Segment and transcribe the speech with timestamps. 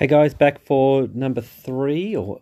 [0.00, 2.40] Hey guys, back for number three or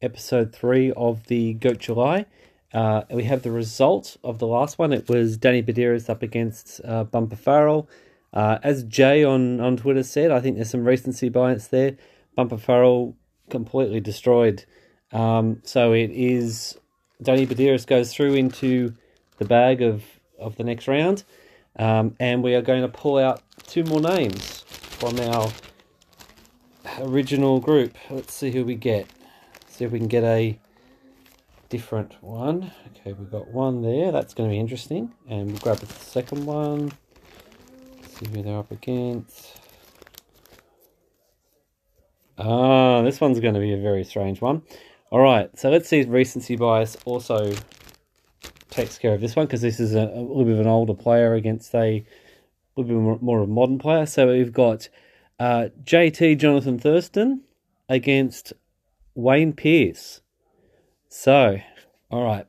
[0.00, 2.24] episode three of the Goat July.
[2.72, 4.94] Uh, we have the result of the last one.
[4.94, 7.86] It was Danny Buderus up against uh, Bumper Farrell.
[8.32, 11.98] Uh, as Jay on, on Twitter said, I think there's some recency bias there.
[12.34, 13.14] Bumper Farrell
[13.50, 14.64] completely destroyed.
[15.12, 16.78] Um, so it is
[17.22, 18.94] Danny Buderus goes through into
[19.36, 20.02] the bag of,
[20.38, 21.24] of the next round.
[21.78, 25.50] Um, and we are going to pull out two more names from our
[27.00, 27.96] original group.
[28.10, 29.06] Let's see who we get.
[29.68, 30.58] See if we can get a
[31.68, 32.72] different one.
[32.88, 34.12] Okay, we've got one there.
[34.12, 35.12] That's going to be interesting.
[35.28, 36.92] And we'll grab the second one.
[38.08, 39.60] See who they're up against.
[42.38, 44.62] Ah, this one's going to be a very strange one.
[45.10, 47.54] All right, so let's see if recency bias also
[48.70, 50.94] takes care of this one because this is a, a, little bit of an older
[50.94, 52.04] player against a
[52.76, 54.04] little bit more, more of a modern player.
[54.04, 54.88] So we've got
[55.38, 57.42] uh, JT Jonathan Thurston
[57.88, 58.52] against
[59.14, 60.20] Wayne Pearce.
[61.08, 61.58] So,
[62.10, 62.46] all right.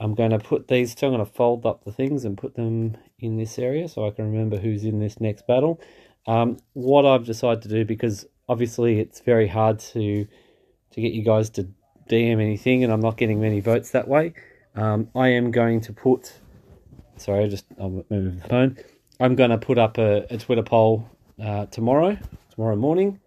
[0.00, 2.56] I'm going to put these two, I'm going to fold up the things and put
[2.56, 5.80] them in this area so I can remember who's in this next battle.
[6.26, 10.26] Um, what I've decided to do, because obviously it's very hard to
[10.90, 11.68] to get you guys to
[12.08, 14.34] DM anything, and I'm not getting many votes that way.
[14.74, 16.32] Um, I am going to put.
[17.16, 18.76] Sorry, I just I'm moving the phone.
[19.20, 21.08] I'm going to put up a, a Twitter poll
[21.40, 22.16] uh, tomorrow,
[22.50, 23.20] tomorrow morning.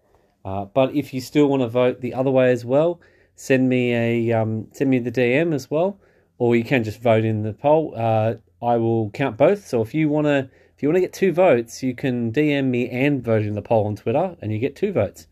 [0.44, 3.00] Uh, but if you still want to vote the other way as well,
[3.34, 5.98] send me a um, send me the DM as well,
[6.38, 7.94] or you can just vote in the poll.
[7.96, 9.66] Uh, I will count both.
[9.66, 12.66] So if you want to if you want to get two votes, you can DM
[12.66, 15.26] me and vote in the poll on Twitter, and you get two votes.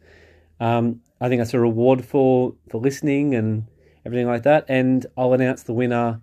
[0.59, 3.67] Um, I think that's a reward for for listening and
[4.05, 4.67] everything like that.
[4.69, 6.21] And I'll announce the winner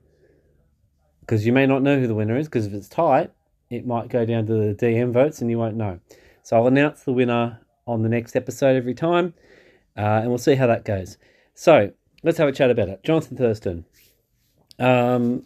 [1.21, 3.31] because you may not know who the winner is because if it's tight,
[3.69, 5.99] it might go down to the DM votes and you won't know.
[6.44, 9.34] So I'll announce the winner on the next episode every time,
[9.97, 11.17] uh, and we'll see how that goes.
[11.53, 11.92] So
[12.23, 13.03] let's have a chat about it.
[13.03, 13.86] Jonathan Thurston.
[14.80, 15.45] Um,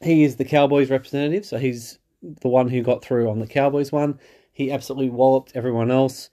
[0.00, 3.92] he is the Cowboys representative, so he's the one who got through on the Cowboys
[3.92, 4.18] one.
[4.52, 6.30] He absolutely walloped everyone else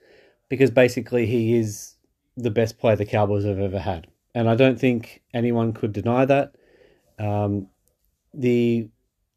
[0.48, 1.96] because basically he is
[2.36, 4.06] the best player the Cowboys have ever had.
[4.34, 6.54] And I don't think anyone could deny that.
[7.18, 7.68] Um,
[8.32, 8.88] the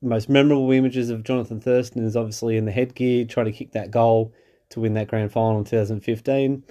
[0.01, 3.91] most memorable images of Jonathan Thurston is obviously in the headgear, trying to kick that
[3.91, 4.33] goal
[4.73, 6.63] to win that grand final in 2015.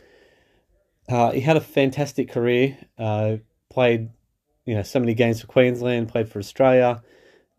[1.09, 2.79] Uh, he had a fantastic career.
[2.99, 3.37] Uh,
[3.71, 4.11] played,
[4.65, 6.09] you know, so many games for Queensland.
[6.09, 7.03] Played for Australia.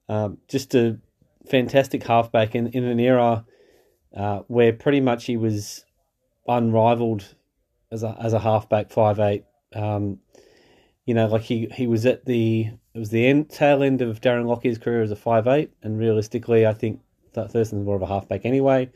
[0.08, 1.00] Um, just a
[1.48, 3.46] fantastic halfback in in an era
[4.16, 5.86] uh, where pretty much he was
[6.48, 7.36] unrivaled
[7.92, 9.46] as a as a halfback, five eight.
[9.74, 10.20] Um,
[11.06, 14.22] you know, like he, he was at the it was the end tail end of
[14.22, 17.02] Darren Lockyer's career as a five eight, and realistically, I think
[17.34, 18.90] that Thurston's more of a halfback anyway.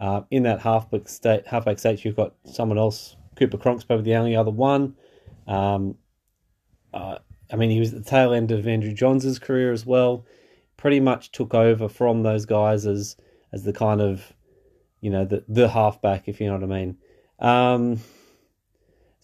[0.00, 3.16] Uh, in that halfback state, halfback state, you've got someone else.
[3.36, 4.94] Cooper Cronk's probably the only other one.
[5.46, 5.96] Um,
[6.92, 7.18] uh,
[7.52, 10.24] I mean, he was at the tail end of Andrew Johns' career as well.
[10.76, 13.16] Pretty much took over from those guys as
[13.52, 14.32] as the kind of,
[15.00, 16.98] you know, the the halfback, if you know what I mean.
[17.40, 18.00] Um,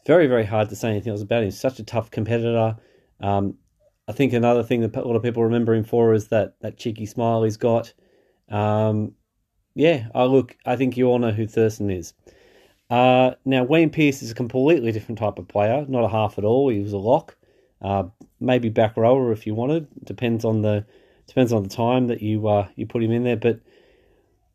[0.07, 1.45] very very hard to say anything else about him.
[1.47, 2.77] He's such a tough competitor.
[3.21, 3.59] Um,
[4.09, 6.77] I think another thing that a lot of people remember him for is that that
[6.77, 7.93] cheeky smile he's got.
[8.51, 9.15] Um,
[9.75, 10.57] yeah, I look.
[10.65, 12.15] I think you all know who Thurston is.
[12.91, 16.45] Uh, now Wayne Pearce is a completely different type of player, not a half at
[16.45, 16.69] all.
[16.69, 17.37] He was a lock,
[17.83, 18.05] uh,
[18.41, 19.89] maybe back rower if you wanted.
[20.05, 20.85] Depends on the
[21.27, 23.37] depends on the time that you uh, you put him in there.
[23.37, 23.61] But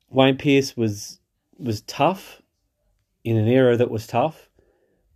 [0.10, 1.20] Wayne Pearce was
[1.58, 2.42] was tough
[3.24, 4.50] in an era that was tough,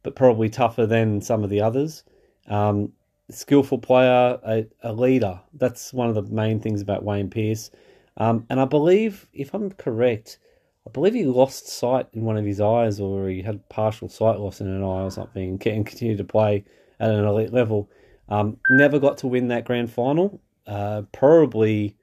[0.02, 2.04] but probably tougher than some of the others.
[2.48, 2.92] Um,
[3.30, 5.40] skillful player, a, a leader.
[5.54, 7.72] That's one of the main things about Wayne Pearce.
[8.18, 10.38] Um, and I believe, if I'm correct,
[10.86, 14.40] I believe he lost sight in one of his eyes, or he had partial sight
[14.40, 16.66] loss in an eye or something, and continued to play
[17.00, 17.90] at an elite level.
[18.30, 20.42] Um, never got to win that grand final.
[20.66, 21.96] Uh, probably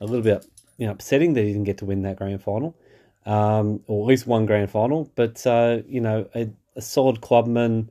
[0.00, 0.46] a little bit
[0.78, 2.74] you know, upsetting that he didn't get to win that grand final,
[3.26, 5.10] um, or at least one grand final.
[5.14, 7.90] But uh, you know, a, a solid clubman.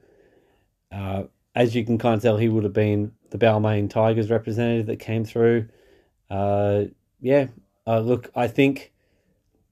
[0.92, 1.24] Uh,
[1.54, 5.00] as you can kind of tell, he would have been the Balmain Tigers representative that
[5.00, 5.68] came through.
[6.30, 6.86] Uh,
[7.20, 7.48] yeah,
[7.86, 8.92] uh, look, I think,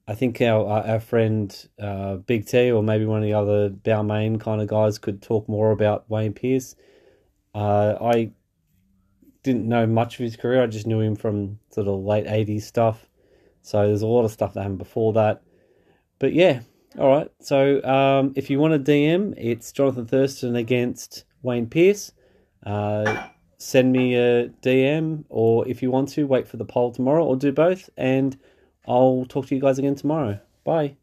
[0.08, 4.40] I think our our friend uh, Big T or maybe one of the other Balmain
[4.40, 6.76] kind of guys could talk more about Wayne Pearce.
[7.54, 8.32] Uh, I
[9.42, 10.62] didn't know much of his career.
[10.62, 13.06] I just knew him from sort of late '80s stuff.
[13.62, 15.42] So there's a lot of stuff that happened before that.
[16.18, 16.60] But yeah,
[16.98, 17.30] all right.
[17.40, 22.12] So um, if you want a DM, it's Jonathan Thurston against Wayne Pearce.
[22.64, 23.26] Uh,
[23.58, 27.36] send me a DM, or if you want to, wait for the poll tomorrow, or
[27.36, 28.38] do both, and
[28.86, 30.38] I'll talk to you guys again tomorrow.
[30.64, 30.96] Bye.